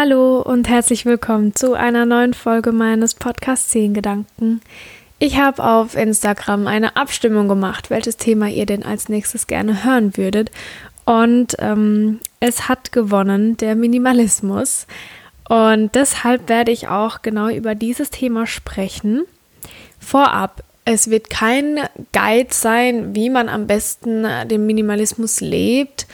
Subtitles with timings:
[0.00, 4.60] Hallo und herzlich willkommen zu einer neuen Folge meines Podcasts 10 Gedanken.
[5.18, 10.16] Ich habe auf Instagram eine Abstimmung gemacht, welches Thema ihr denn als nächstes gerne hören
[10.16, 10.52] würdet.
[11.04, 14.86] Und ähm, es hat gewonnen der Minimalismus.
[15.48, 19.24] Und deshalb werde ich auch genau über dieses Thema sprechen.
[19.98, 21.80] Vorab, es wird kein
[22.12, 26.06] Guide sein, wie man am besten den Minimalismus lebt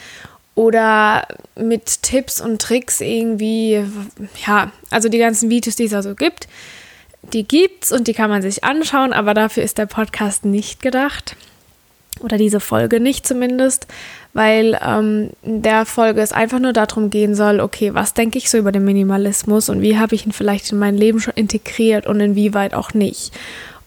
[0.55, 3.83] oder mit Tipps und Tricks irgendwie,
[4.47, 6.47] ja, also die ganzen Videos, die es da so gibt,
[7.33, 11.35] die gibt's und die kann man sich anschauen, aber dafür ist der Podcast nicht gedacht.
[12.21, 13.87] Oder diese Folge nicht zumindest,
[14.31, 18.49] weil ähm, in der Folge es einfach nur darum gehen soll, okay, was denke ich
[18.49, 22.07] so über den Minimalismus und wie habe ich ihn vielleicht in mein Leben schon integriert
[22.07, 23.33] und inwieweit auch nicht.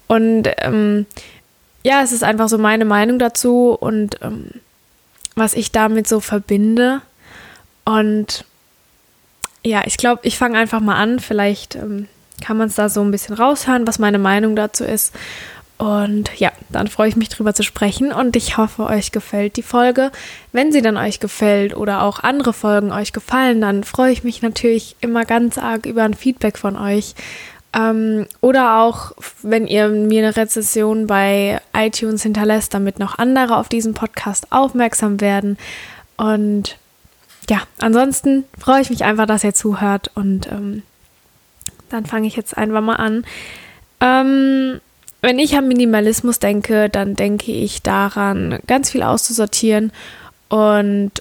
[0.09, 1.06] Und ähm,
[1.82, 4.50] ja, es ist einfach so meine Meinung dazu und ähm,
[5.38, 7.01] was ich damit so verbinde.
[7.84, 8.45] Und
[9.65, 11.20] ja, ich glaube, ich fange einfach mal an.
[11.20, 12.09] Vielleicht ähm,
[12.41, 15.15] kann man es da so ein bisschen raushören, was meine Meinung dazu ist.
[15.79, 19.62] Und ja, dann freue ich mich drüber zu sprechen und ich hoffe, euch gefällt die
[19.62, 20.10] Folge.
[20.51, 24.43] Wenn sie dann euch gefällt oder auch andere Folgen euch gefallen, dann freue ich mich
[24.43, 27.15] natürlich immer ganz arg über ein Feedback von euch.
[27.79, 29.12] Ähm, oder auch,
[29.43, 35.21] wenn ihr mir eine Rezession bei iTunes hinterlässt, damit noch andere auf diesen Podcast aufmerksam
[35.21, 35.57] werden.
[36.16, 36.76] Und
[37.49, 40.82] ja, ansonsten freue ich mich einfach, dass ihr zuhört und ähm,
[41.88, 43.24] dann fange ich jetzt einfach mal an.
[44.01, 44.80] Ähm,
[45.23, 49.93] wenn ich am Minimalismus denke, dann denke ich daran, ganz viel auszusortieren
[50.49, 51.12] und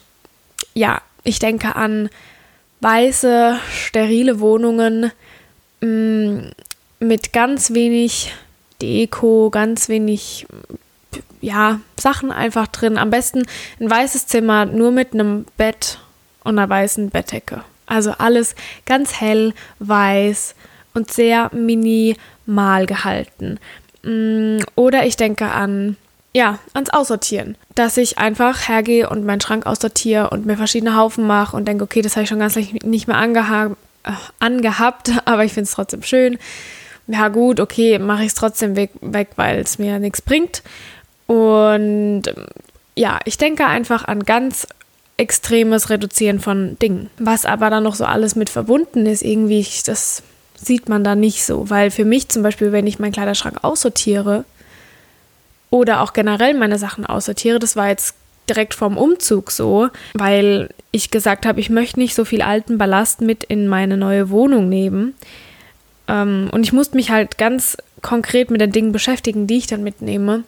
[0.73, 2.09] ja, ich denke an
[2.81, 5.11] weiße, sterile Wohnungen,
[5.81, 6.49] Mm,
[6.99, 8.33] mit ganz wenig
[8.81, 10.47] Deko, ganz wenig
[11.41, 12.97] ja, Sachen einfach drin.
[12.97, 13.45] Am besten
[13.79, 15.99] ein weißes Zimmer nur mit einem Bett
[16.43, 17.63] und einer weißen Bettdecke.
[17.85, 20.55] Also alles ganz hell, weiß
[20.93, 23.59] und sehr minimal gehalten.
[24.03, 25.95] Mm, oder ich denke an,
[26.33, 27.55] ja, ans Aussortieren.
[27.75, 31.83] Dass ich einfach hergehe und meinen Schrank aussortiere und mir verschiedene Haufen mache und denke,
[31.83, 33.75] okay, das habe ich schon ganz nicht mehr angeha
[34.39, 36.37] angehabt, aber ich finde es trotzdem schön.
[37.07, 40.61] Ja gut, okay, mache ich es trotzdem weg, weg weil es mir nichts bringt.
[41.25, 42.23] Und
[42.95, 44.67] ja, ich denke einfach an ganz
[45.17, 47.09] extremes Reduzieren von Dingen.
[47.17, 50.23] Was aber dann noch so alles mit verbunden ist, irgendwie, das
[50.55, 51.69] sieht man da nicht so.
[51.69, 54.45] Weil für mich zum Beispiel, wenn ich meinen Kleiderschrank aussortiere
[55.69, 58.15] oder auch generell meine Sachen aussortiere, das war jetzt
[58.49, 63.21] direkt vorm Umzug so, weil ich gesagt habe, ich möchte nicht so viel alten Ballast
[63.21, 65.15] mit in meine neue Wohnung nehmen.
[66.07, 69.83] Ähm, und ich musste mich halt ganz konkret mit den Dingen beschäftigen, die ich dann
[69.83, 70.43] mitnehme.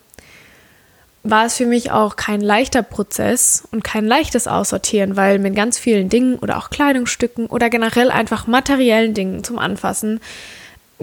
[1.24, 5.78] War es für mich auch kein leichter Prozess und kein leichtes Aussortieren, weil mit ganz
[5.78, 10.22] vielen Dingen oder auch Kleidungsstücken oder generell einfach materiellen Dingen zum Anfassen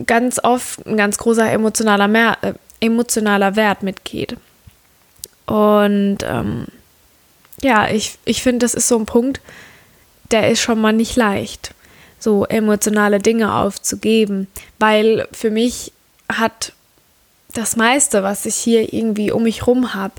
[0.04, 4.36] ganz oft ein ganz großer emotionaler, Mehr, äh, emotionaler Wert mitgeht.
[5.46, 6.66] Und ähm,
[7.62, 9.40] ja, ich, ich finde, das ist so ein Punkt,
[10.30, 11.74] der ist schon mal nicht leicht,
[12.18, 15.92] so emotionale Dinge aufzugeben, weil für mich
[16.28, 16.72] hat
[17.54, 20.14] das meiste, was ich hier irgendwie um mich rum habe,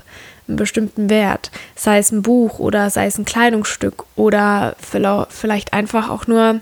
[0.48, 1.50] einen bestimmten Wert.
[1.76, 6.60] Sei es ein Buch oder sei es ein Kleidungsstück oder vielleicht einfach auch nur,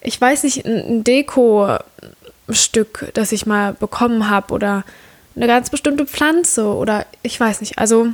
[0.00, 4.84] ich weiß nicht, ein Deko-Stück, das ich mal bekommen habe oder
[5.34, 7.78] eine ganz bestimmte Pflanze oder ich weiß nicht.
[7.78, 8.08] Also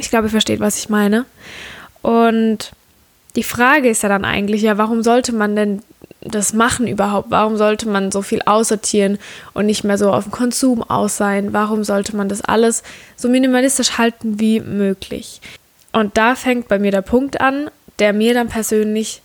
[0.00, 1.26] ich glaube, ihr versteht, was ich meine.
[2.02, 2.72] Und
[3.36, 5.82] die Frage ist ja dann eigentlich, ja, warum sollte man denn
[6.20, 7.30] das machen überhaupt?
[7.30, 9.18] Warum sollte man so viel aussortieren
[9.54, 11.52] und nicht mehr so auf den Konsum aus sein?
[11.52, 12.82] Warum sollte man das alles
[13.16, 15.40] so minimalistisch halten wie möglich?
[15.92, 19.22] Und da fängt bei mir der Punkt an, der mir dann persönlich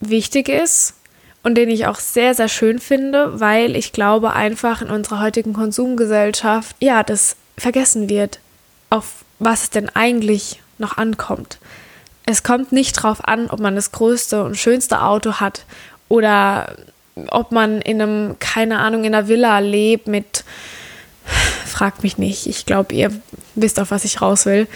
[0.00, 0.94] wichtig ist
[1.42, 5.52] und den ich auch sehr, sehr schön finde, weil ich glaube einfach in unserer heutigen
[5.52, 8.38] Konsumgesellschaft, ja, das vergessen wird,
[8.90, 11.58] auf was es denn eigentlich noch ankommt.
[12.24, 15.64] Es kommt nicht darauf an, ob man das größte und schönste Auto hat
[16.08, 16.76] oder
[17.28, 20.44] ob man in einem, keine Ahnung, in einer Villa lebt mit,
[21.66, 23.10] fragt mich nicht, ich glaube, ihr
[23.54, 24.68] wisst, auf was ich raus will,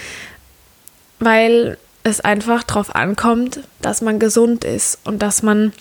[1.18, 5.72] weil es einfach darauf ankommt, dass man gesund ist und dass man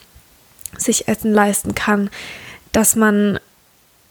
[0.77, 2.09] sich Essen leisten kann,
[2.71, 3.39] dass man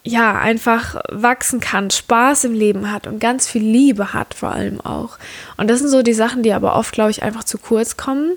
[0.07, 4.81] ja, einfach wachsen kann, Spaß im Leben hat und ganz viel Liebe hat vor allem
[4.83, 5.19] auch.
[5.57, 8.33] Und das sind so die Sachen, die aber oft, glaube ich, einfach zu kurz kommen.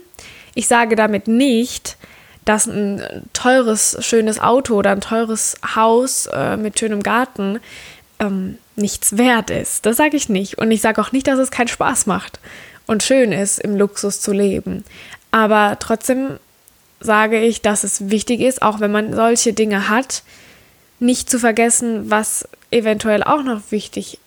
[0.55, 1.97] Ich sage damit nicht,
[2.45, 3.03] dass ein
[3.33, 7.59] teures, schönes Auto oder ein teures Haus äh, mit schönem Garten
[8.19, 9.85] ähm, nichts wert ist.
[9.85, 10.57] Das sage ich nicht.
[10.57, 12.39] Und ich sage auch nicht, dass es keinen Spaß macht
[12.85, 14.85] und schön ist, im Luxus zu leben.
[15.31, 16.39] Aber trotzdem
[17.01, 20.23] sage ich, dass es wichtig ist, auch wenn man solche Dinge hat,
[20.99, 24.19] nicht zu vergessen, was eventuell auch noch wichtig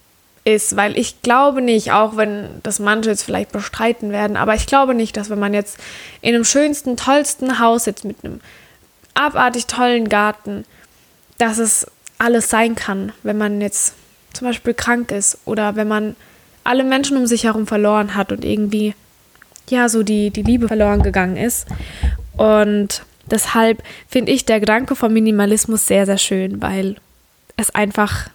[0.45, 4.67] ist, weil ich glaube nicht, auch wenn das manche jetzt vielleicht bestreiten werden, aber ich
[4.67, 5.79] glaube nicht, dass wenn man jetzt
[6.23, 8.41] in einem schönsten, tollsten Haus jetzt mit einem
[9.15, 10.65] abartig tollen Garten,
[11.39, 11.87] dass es
[12.19, 13.95] alles sein kann, wenn man jetzt
[14.33, 16.17] zum Beispiel krank ist oder wenn man
[16.65, 18.95] alle Menschen um sich herum verloren hat und irgendwie
[19.69, 21.67] ja so die, die Liebe verloren gegangen ist.
[22.37, 26.97] Und deshalb finde ich der Gedanke vom Minimalismus sehr, sehr schön, weil
[27.57, 28.31] es einfach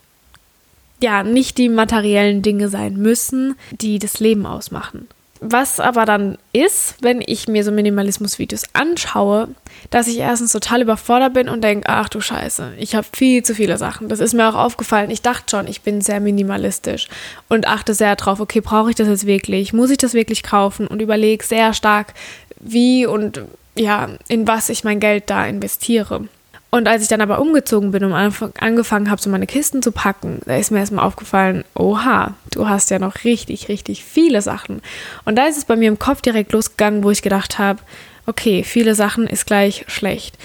[1.01, 5.07] ja nicht die materiellen Dinge sein müssen, die das Leben ausmachen.
[5.42, 9.50] Was aber dann ist, wenn ich mir so Minimalismus-Videos anschaue,
[9.89, 13.53] dass ich erstens total überfordert bin und denke, ach du Scheiße, ich habe viel zu
[13.53, 14.07] viele Sachen.
[14.07, 15.12] Das ist mir auch aufgefallen.
[15.12, 17.09] Ich dachte schon, ich bin sehr minimalistisch
[17.50, 19.74] und achte sehr drauf, okay, brauche ich das jetzt wirklich?
[19.74, 20.88] Muss ich das wirklich kaufen?
[20.88, 22.13] Und überlege sehr stark,
[22.59, 23.42] wie und
[23.77, 26.27] ja, in was ich mein Geld da investiere.
[26.72, 30.42] Und als ich dann aber umgezogen bin und angefangen habe, so meine Kisten zu packen,
[30.45, 34.81] da ist mir erstmal aufgefallen, oha, du hast ja noch richtig, richtig viele Sachen.
[35.24, 37.80] Und da ist es bei mir im Kopf direkt losgegangen, wo ich gedacht habe,
[38.25, 40.38] okay, viele Sachen ist gleich schlecht.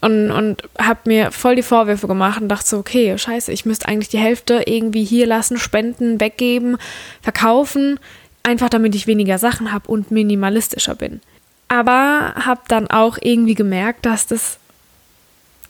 [0.00, 3.86] Und, und habe mir voll die Vorwürfe gemacht und dachte so, okay, scheiße, ich müsste
[3.86, 6.78] eigentlich die Hälfte irgendwie hier lassen, spenden, weggeben,
[7.20, 8.00] verkaufen,
[8.42, 11.20] einfach damit ich weniger Sachen habe und minimalistischer bin.
[11.68, 14.58] Aber habe dann auch irgendwie gemerkt, dass das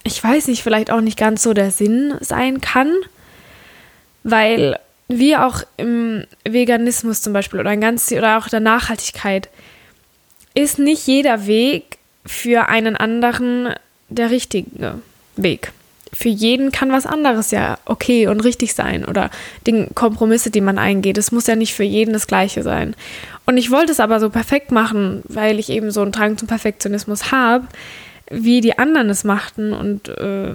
[0.05, 2.93] ich weiß nicht, vielleicht auch nicht ganz so der Sinn sein kann,
[4.23, 9.49] weil wir auch im Veganismus zum Beispiel oder, ganz, oder auch der Nachhaltigkeit
[10.55, 13.75] ist nicht jeder Weg für einen anderen
[14.08, 15.00] der richtige
[15.37, 15.73] Weg.
[16.12, 19.31] Für jeden kann was anderes ja okay und richtig sein oder
[19.67, 21.19] die Kompromisse, die man eingeht.
[21.19, 22.94] Es muss ja nicht für jeden das Gleiche sein.
[23.46, 26.49] Und ich wollte es aber so perfekt machen, weil ich eben so einen Drang zum
[26.49, 27.67] Perfektionismus habe,
[28.31, 30.55] wie die anderen es machten und äh,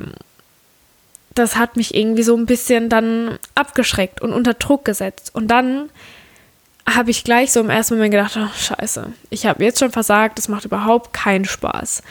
[1.36, 5.32] das hat mich irgendwie so ein bisschen dann abgeschreckt und unter Druck gesetzt.
[5.34, 5.90] Und dann
[6.88, 10.38] habe ich gleich so im ersten Moment gedacht, oh, scheiße, ich habe jetzt schon versagt,
[10.38, 12.04] das macht überhaupt keinen Spaß.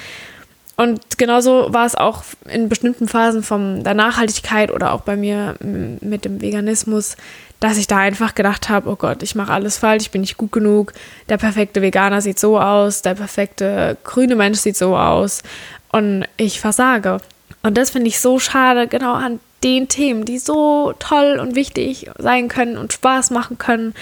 [0.76, 5.56] Und genauso war es auch in bestimmten Phasen von der Nachhaltigkeit oder auch bei mir
[5.60, 7.16] mit dem Veganismus,
[7.60, 10.37] dass ich da einfach gedacht habe, oh Gott, ich mache alles falsch, ich bin nicht
[10.37, 10.93] gut genug.
[11.28, 15.43] Der perfekte Veganer sieht so aus, der perfekte grüne Mensch sieht so aus
[15.90, 17.19] und ich versage.
[17.62, 22.08] Und das finde ich so schade, genau an den Themen, die so toll und wichtig
[22.19, 23.94] sein können und Spaß machen können.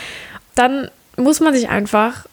[0.54, 2.26] Dann muss man sich einfach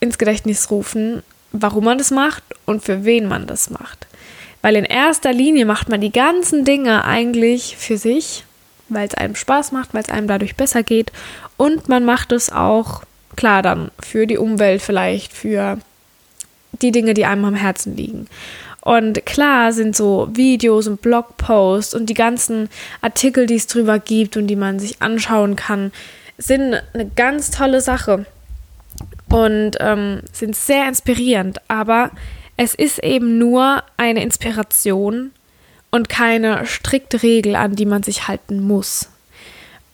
[0.00, 1.22] ins Gedächtnis rufen,
[1.52, 4.06] warum man das macht und für wen man das macht.
[4.62, 8.44] Weil in erster Linie macht man die ganzen Dinge eigentlich für sich
[8.94, 11.12] weil es einem Spaß macht, weil es einem dadurch besser geht.
[11.56, 13.02] Und man macht es auch,
[13.36, 15.78] klar, dann für die Umwelt vielleicht, für
[16.82, 18.28] die Dinge, die einem am Herzen liegen.
[18.80, 22.68] Und klar sind so Videos und Blogposts und die ganzen
[23.00, 25.90] Artikel, die es drüber gibt und die man sich anschauen kann,
[26.36, 28.26] sind eine ganz tolle Sache
[29.30, 31.58] und ähm, sind sehr inspirierend.
[31.68, 32.10] Aber
[32.58, 35.30] es ist eben nur eine Inspiration
[35.94, 39.10] und keine strikte Regel, an die man sich halten muss.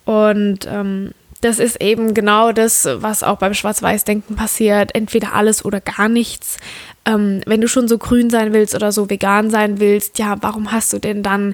[0.06, 1.11] Und ähm,
[1.43, 4.94] das ist eben genau das, was auch beim Schwarz-Weiß-Denken passiert.
[4.94, 6.56] Entweder alles oder gar nichts.
[7.05, 10.73] Ähm, wenn du schon so grün sein willst oder so vegan sein willst, ja, warum
[10.73, 11.52] hast du denn dann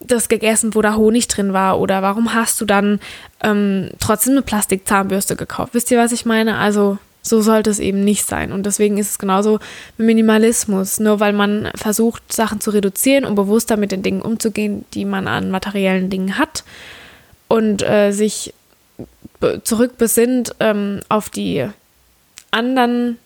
[0.00, 1.78] das gegessen, wo da Honig drin war?
[1.78, 2.98] Oder warum hast du dann
[3.44, 5.72] ähm, trotzdem eine Plastikzahnbürste gekauft?
[5.72, 6.58] Wisst ihr, was ich meine?
[6.58, 8.52] Also so sollte es eben nicht sein.
[8.52, 9.60] Und deswegen ist es genauso
[9.96, 11.00] mit Minimalismus.
[11.00, 15.28] Nur weil man versucht, Sachen zu reduzieren und bewusster mit den Dingen umzugehen, die man
[15.28, 16.64] an materiellen Dingen hat
[17.48, 18.54] und äh, sich
[19.62, 21.68] zurückbesinnt ähm, auf die
[22.50, 23.18] anderen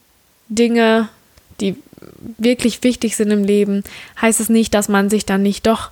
[0.49, 1.09] Dinge,
[1.61, 1.77] die
[2.39, 3.85] wirklich wichtig sind im Leben,
[4.21, 5.91] heißt es nicht, dass man sich dann nicht doch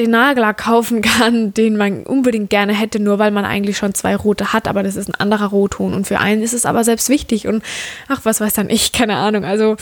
[0.00, 4.16] den Nagellack kaufen kann, den man unbedingt gerne hätte, nur weil man eigentlich schon zwei
[4.16, 7.08] rote hat, aber das ist ein anderer Rotton und für einen ist es aber selbst
[7.08, 7.62] wichtig und
[8.08, 9.44] ach, was weiß dann ich, keine Ahnung.
[9.44, 9.76] Also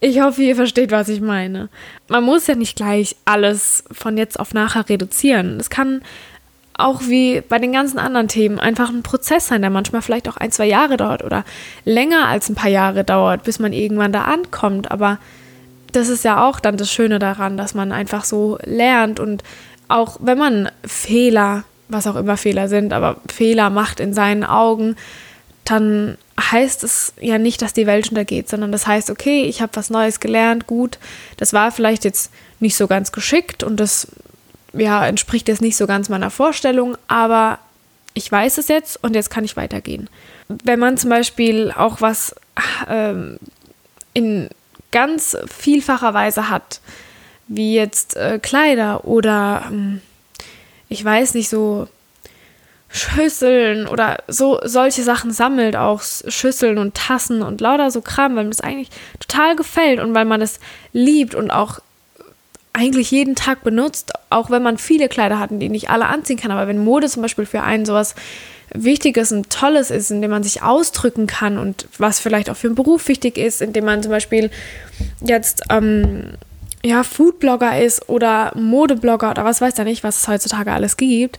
[0.00, 1.68] ich hoffe, ihr versteht, was ich meine.
[2.08, 5.60] Man muss ja nicht gleich alles von jetzt auf nachher reduzieren.
[5.60, 6.02] Es kann
[6.74, 10.36] auch wie bei den ganzen anderen Themen einfach ein Prozess sein, der manchmal vielleicht auch
[10.36, 11.44] ein, zwei Jahre dauert oder
[11.84, 14.90] länger als ein paar Jahre dauert, bis man irgendwann da ankommt.
[14.90, 15.18] Aber
[15.92, 19.42] das ist ja auch dann das Schöne daran, dass man einfach so lernt und
[19.88, 24.96] auch wenn man Fehler, was auch immer Fehler sind, aber Fehler macht in seinen Augen,
[25.64, 29.76] dann heißt es ja nicht, dass die Welt untergeht, sondern das heißt, okay, ich habe
[29.76, 30.98] was Neues gelernt, gut,
[31.36, 34.08] das war vielleicht jetzt nicht so ganz geschickt und das
[34.72, 37.58] ja, entspricht jetzt nicht so ganz meiner Vorstellung, aber
[38.14, 40.08] ich weiß es jetzt und jetzt kann ich weitergehen.
[40.48, 42.34] Wenn man zum Beispiel auch was
[42.88, 43.38] ähm,
[44.14, 44.48] in
[44.92, 46.80] ganz vielfacherweise hat,
[47.48, 50.00] wie jetzt äh, Kleider oder ähm,
[50.88, 51.88] ich weiß nicht, so
[52.88, 58.44] Schüsseln oder so solche Sachen sammelt, auch Schüsseln und Tassen und lauter so Kram, weil
[58.44, 60.60] mir das eigentlich total gefällt und weil man es
[60.92, 61.80] liebt und auch
[62.74, 66.50] eigentlich jeden Tag benutzt, auch wenn man viele Kleider hat, die nicht alle anziehen kann.
[66.50, 68.14] Aber wenn Mode zum Beispiel für einen sowas
[68.74, 72.68] Wichtiges und Tolles ist, in dem man sich ausdrücken kann und was vielleicht auch für
[72.68, 74.50] einen Beruf wichtig ist, in dem man zum Beispiel
[75.20, 76.34] jetzt ähm,
[76.84, 81.38] ja, Foodblogger ist oder Modeblogger oder was weiß ich nicht, was es heutzutage alles gibt.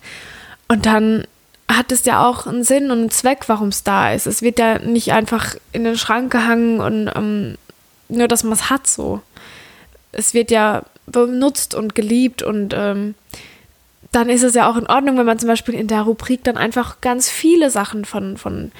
[0.68, 1.25] Und dann
[1.70, 4.28] hat es ja auch einen Sinn und einen Zweck, warum es da ist.
[4.28, 7.58] Es wird ja nicht einfach in den Schrank gehangen und ähm,
[8.10, 9.22] nur, dass man es hat so.
[10.12, 13.16] Es wird ja benutzt und geliebt und ähm,
[14.15, 16.58] dann ist es ja auch in Ordnung, wenn man zum Beispiel in der Rubrik dann
[16.58, 18.72] einfach ganz viele Sachen von, von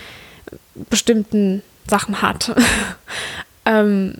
[0.90, 2.56] bestimmten Sachen hat.
[3.66, 4.16] ähm,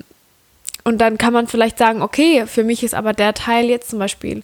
[0.84, 4.00] und dann kann man vielleicht sagen, okay, für mich ist aber der Teil jetzt zum
[4.00, 4.44] Beispiel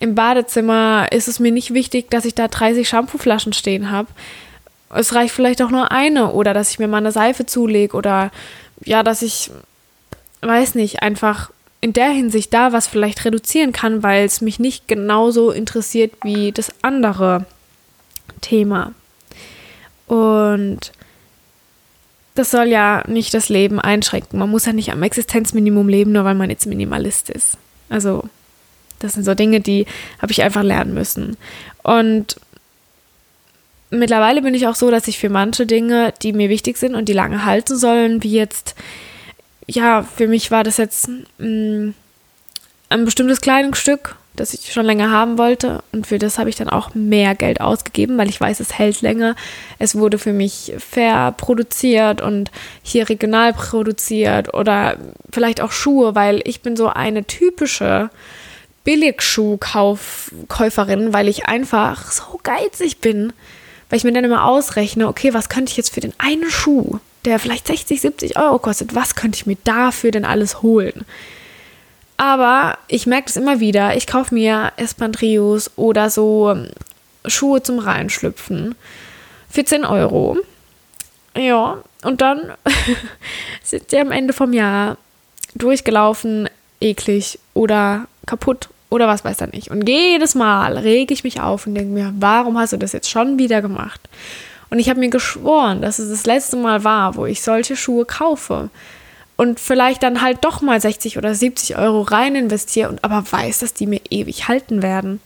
[0.00, 4.08] im Badezimmer ist es mir nicht wichtig, dass ich da 30 Shampooflaschen stehen habe.
[4.88, 8.30] Es reicht vielleicht auch nur eine oder dass ich mir mal eine Seife zulege oder
[8.82, 9.50] ja, dass ich,
[10.40, 11.50] weiß nicht, einfach
[11.80, 16.52] in der Hinsicht da was vielleicht reduzieren kann, weil es mich nicht genauso interessiert wie
[16.52, 17.46] das andere
[18.40, 18.92] Thema.
[20.06, 20.92] Und
[22.34, 24.38] das soll ja nicht das Leben einschränken.
[24.38, 27.56] Man muss ja nicht am Existenzminimum leben, nur weil man jetzt Minimalist ist.
[27.88, 28.24] Also,
[28.98, 29.86] das sind so Dinge, die
[30.20, 31.36] habe ich einfach lernen müssen.
[31.82, 32.36] Und
[33.90, 37.08] mittlerweile bin ich auch so, dass ich für manche Dinge, die mir wichtig sind und
[37.08, 38.74] die lange halten sollen, wie jetzt
[39.70, 41.08] ja, für mich war das jetzt
[41.38, 41.94] mh, mm,
[42.88, 45.84] ein bestimmtes Kleidungsstück, das ich schon länger haben wollte.
[45.92, 49.00] Und für das habe ich dann auch mehr Geld ausgegeben, weil ich weiß, es hält
[49.00, 49.36] länger.
[49.78, 52.50] Es wurde für mich fair produziert und
[52.82, 54.96] hier regional produziert oder
[55.32, 58.10] vielleicht auch Schuhe, weil ich bin so eine typische
[58.82, 63.32] Billigschuhkäuferin, weil ich einfach so geizig bin,
[63.88, 66.98] weil ich mir dann immer ausrechne, okay, was könnte ich jetzt für den einen Schuh
[67.24, 71.04] der vielleicht 60, 70 Euro kostet, was könnte ich mir dafür denn alles holen?
[72.16, 73.96] Aber ich merke das immer wieder.
[73.96, 76.68] Ich kaufe mir Espandrios oder so ähm,
[77.26, 78.74] Schuhe zum Reinschlüpfen
[79.48, 80.36] für 10 Euro.
[81.36, 82.52] Ja, und dann
[83.62, 84.98] sind sie am Ende vom Jahr
[85.54, 86.48] durchgelaufen,
[86.80, 89.70] eklig oder kaputt oder was weiß er nicht.
[89.70, 93.08] Und jedes Mal rege ich mich auf und denke mir, warum hast du das jetzt
[93.08, 94.00] schon wieder gemacht?
[94.70, 98.04] Und ich habe mir geschworen, dass es das letzte Mal war, wo ich solche Schuhe
[98.04, 98.70] kaufe.
[99.36, 103.60] Und vielleicht dann halt doch mal 60 oder 70 Euro rein investiere und aber weiß,
[103.60, 105.20] dass die mir ewig halten werden.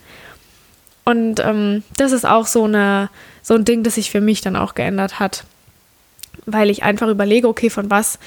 [1.04, 3.10] Und ähm, das ist auch so, eine,
[3.42, 5.44] so ein Ding, das sich für mich dann auch geändert hat.
[6.46, 8.18] Weil ich einfach überlege, okay, von was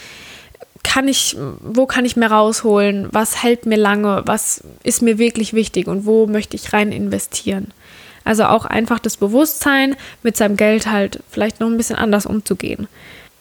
[0.83, 3.07] kann ich, wo kann ich mehr rausholen?
[3.12, 4.24] Was hält mir lange?
[4.25, 5.88] Was ist mir wirklich wichtig?
[5.88, 7.74] Und wo möchte ich rein investieren?
[8.27, 12.88] Also auch einfach das Bewusstsein, mit seinem Geld halt vielleicht noch ein bisschen anders umzugehen.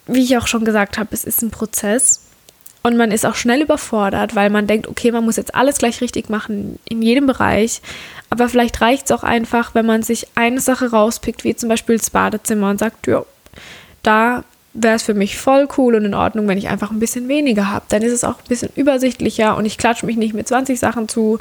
[0.06, 2.22] Wie ich auch schon gesagt habe, es ist ein Prozess
[2.84, 6.00] und man ist auch schnell überfordert, weil man denkt, okay, man muss jetzt alles gleich
[6.00, 7.82] richtig machen in jedem Bereich.
[8.30, 11.96] Aber vielleicht reicht es auch einfach, wenn man sich eine Sache rauspickt, wie zum Beispiel
[11.96, 13.24] das Badezimmer und sagt, ja,
[14.04, 17.26] da wäre es für mich voll cool und in Ordnung, wenn ich einfach ein bisschen
[17.26, 17.86] weniger habe.
[17.88, 21.08] Dann ist es auch ein bisschen übersichtlicher und ich klatsche mich nicht mit 20 Sachen
[21.08, 21.40] zu.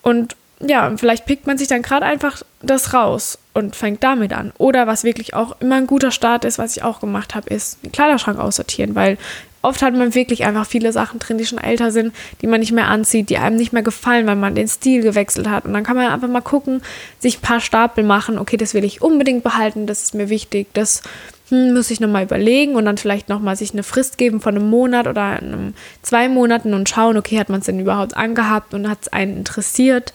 [0.00, 4.32] Und ja, und vielleicht pickt man sich dann gerade einfach das raus und fängt damit
[4.32, 4.52] an.
[4.58, 7.84] Oder was wirklich auch immer ein guter Start ist, was ich auch gemacht habe, ist
[7.84, 9.18] den Kleiderschrank aussortieren, weil
[9.62, 12.72] oft hat man wirklich einfach viele Sachen drin, die schon älter sind, die man nicht
[12.72, 15.64] mehr anzieht, die einem nicht mehr gefallen, weil man den Stil gewechselt hat.
[15.64, 16.82] Und dann kann man einfach mal gucken,
[17.18, 20.68] sich ein paar Stapel machen, okay, das will ich unbedingt behalten, das ist mir wichtig,
[20.74, 21.02] das
[21.48, 24.68] hm, muss ich nochmal überlegen und dann vielleicht nochmal sich eine Frist geben von einem
[24.68, 28.88] Monat oder einem, zwei Monaten und schauen, okay, hat man es denn überhaupt angehabt und
[28.88, 30.12] hat es einen interessiert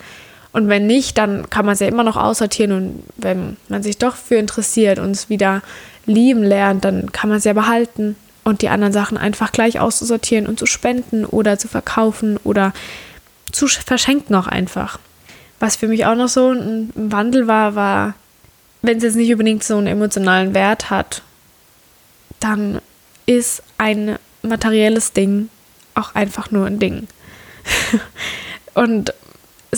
[0.53, 3.97] und wenn nicht, dann kann man es ja immer noch aussortieren und wenn man sich
[3.97, 5.61] doch für interessiert und es wieder
[6.05, 10.47] lieben lernt, dann kann man es ja behalten und die anderen Sachen einfach gleich auszusortieren
[10.47, 12.73] und zu spenden oder zu verkaufen oder
[13.51, 14.99] zu verschenken auch einfach.
[15.59, 18.13] Was für mich auch noch so ein Wandel war, war,
[18.81, 21.23] wenn es jetzt nicht unbedingt so einen emotionalen Wert hat,
[22.39, 22.79] dann
[23.25, 25.49] ist ein materielles Ding
[25.93, 27.07] auch einfach nur ein Ding.
[28.73, 29.13] und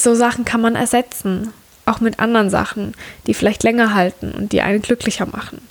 [0.04, 1.54] so Sachen kann man ersetzen,
[1.86, 2.94] auch mit anderen Sachen,
[3.28, 5.62] die vielleicht länger halten und die einen glücklicher machen.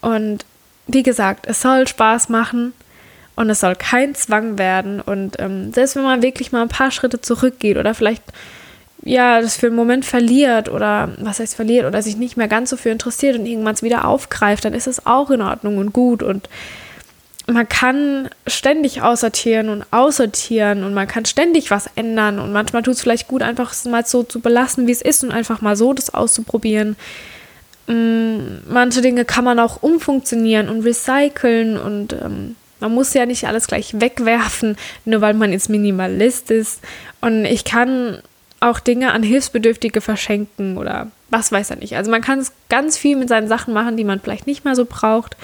[0.00, 0.44] Und
[0.86, 2.72] wie gesagt, es soll Spaß machen
[3.36, 5.00] und es soll kein Zwang werden.
[5.00, 8.22] Und ähm, selbst wenn man wirklich mal ein paar Schritte zurückgeht oder vielleicht
[9.04, 12.70] ja das für einen Moment verliert oder was heißt verliert oder sich nicht mehr ganz
[12.70, 15.92] so für interessiert und irgendwann es wieder aufgreift, dann ist es auch in Ordnung und
[15.92, 16.48] gut und
[17.46, 22.94] man kann ständig aussortieren und aussortieren und man kann ständig was ändern und manchmal tut
[22.94, 25.76] es vielleicht gut, einfach es mal so zu belassen, wie es ist und einfach mal
[25.76, 26.96] so das auszuprobieren.
[27.88, 33.46] Mm, manche Dinge kann man auch umfunktionieren und recyceln und ähm, man muss ja nicht
[33.46, 36.80] alles gleich wegwerfen, nur weil man jetzt Minimalist ist.
[37.20, 38.18] Und ich kann
[38.60, 41.96] auch Dinge an Hilfsbedürftige verschenken oder was weiß er nicht.
[41.96, 44.84] Also man kann ganz viel mit seinen Sachen machen, die man vielleicht nicht mehr so
[44.84, 45.36] braucht.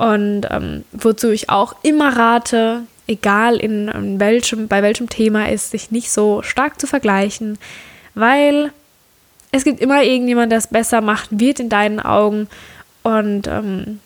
[0.00, 5.72] Und ähm, wozu ich auch immer rate, egal in, in welchem, bei welchem Thema ist,
[5.72, 7.58] sich nicht so stark zu vergleichen,
[8.14, 8.72] weil
[9.52, 12.48] es gibt immer irgendjemand, der es besser machen wird in deinen Augen.
[13.02, 14.00] Und ähm,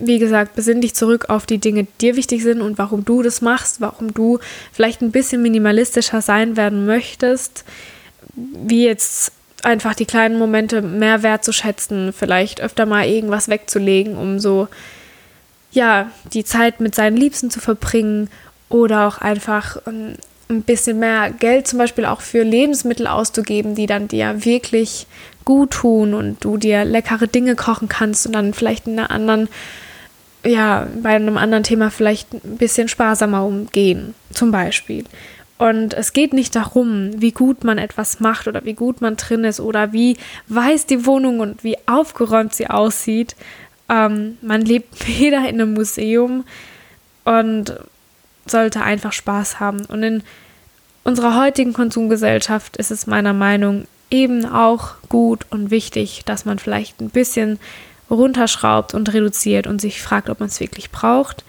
[0.00, 3.22] wie gesagt, besinn dich zurück auf die Dinge, die dir wichtig sind und warum du
[3.22, 4.40] das machst, warum du
[4.72, 7.64] vielleicht ein bisschen minimalistischer sein werden möchtest,
[8.34, 9.30] wie jetzt
[9.66, 14.68] einfach die kleinen Momente mehr wertzuschätzen, vielleicht öfter mal irgendwas wegzulegen, um so
[15.72, 18.30] ja, die Zeit mit seinen Liebsten zu verbringen
[18.68, 20.14] oder auch einfach um,
[20.48, 25.06] ein bisschen mehr Geld zum Beispiel auch für Lebensmittel auszugeben, die dann dir wirklich
[25.44, 29.48] gut tun und du dir leckere Dinge kochen kannst und dann vielleicht in einer anderen,
[30.44, 35.04] ja, bei einem anderen Thema vielleicht ein bisschen sparsamer umgehen, zum Beispiel.
[35.58, 39.44] Und es geht nicht darum, wie gut man etwas macht oder wie gut man drin
[39.44, 40.16] ist oder wie
[40.48, 43.36] weiß die Wohnung und wie aufgeräumt sie aussieht.
[43.88, 46.44] Ähm, man lebt weder in einem Museum
[47.24, 47.74] und
[48.46, 49.84] sollte einfach Spaß haben.
[49.86, 50.22] Und in
[51.04, 56.58] unserer heutigen Konsumgesellschaft ist es meiner Meinung nach eben auch gut und wichtig, dass man
[56.58, 57.58] vielleicht ein bisschen
[58.10, 61.44] runterschraubt und reduziert und sich fragt, ob man es wirklich braucht.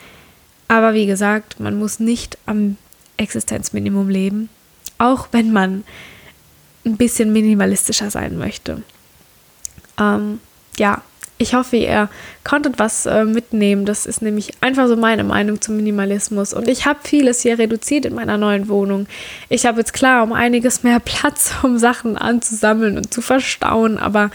[0.68, 2.78] Aber wie gesagt, man muss nicht am
[3.18, 4.50] Existenzminimum leben,
[4.98, 5.84] auch wenn man
[6.86, 8.82] ein bisschen minimalistischer sein möchte.
[10.00, 10.40] Ähm,
[10.78, 11.02] ja,
[11.40, 12.10] ich hoffe, ihr
[12.44, 13.86] konntet was äh, mitnehmen.
[13.86, 16.52] Das ist nämlich einfach so meine Meinung zum Minimalismus.
[16.54, 19.08] Und ich habe vieles hier reduziert in meiner neuen Wohnung.
[19.48, 24.00] Ich habe jetzt klar um einiges mehr Platz, um Sachen anzusammeln und zu verstauen.
[24.00, 24.32] Aber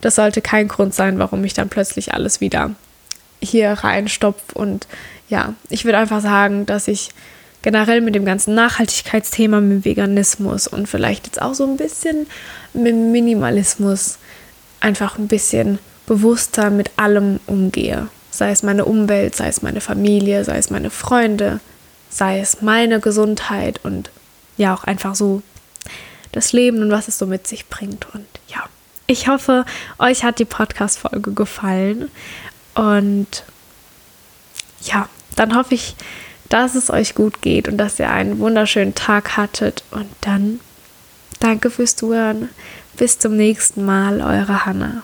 [0.00, 2.70] das sollte kein Grund sein, warum ich dann plötzlich alles wieder
[3.42, 4.54] hier reinstopfe.
[4.54, 4.86] Und
[5.28, 7.10] ja, ich würde einfach sagen, dass ich
[7.64, 12.26] generell mit dem ganzen Nachhaltigkeitsthema, mit Veganismus und vielleicht jetzt auch so ein bisschen
[12.74, 14.18] mit Minimalismus
[14.80, 18.08] einfach ein bisschen bewusster mit allem umgehe.
[18.30, 21.60] Sei es meine Umwelt, sei es meine Familie, sei es meine Freunde,
[22.10, 24.10] sei es meine Gesundheit und
[24.58, 25.40] ja auch einfach so
[26.32, 28.06] das Leben und was es so mit sich bringt.
[28.14, 28.64] Und ja,
[29.06, 29.64] ich hoffe,
[29.98, 32.10] euch hat die Podcast-Folge gefallen.
[32.74, 33.42] Und
[34.82, 35.96] ja, dann hoffe ich,
[36.54, 39.82] dass es euch gut geht und dass ihr einen wunderschönen Tag hattet.
[39.90, 40.60] Und dann
[41.40, 42.48] danke fürs Zuhören.
[42.96, 45.02] Bis zum nächsten Mal, eure Hannah.